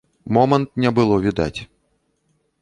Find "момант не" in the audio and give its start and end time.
0.37-0.91